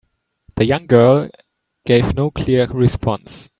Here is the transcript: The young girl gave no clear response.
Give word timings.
The 0.55 0.65
young 0.65 0.87
girl 0.87 1.29
gave 1.85 2.15
no 2.15 2.31
clear 2.31 2.65
response. 2.65 3.49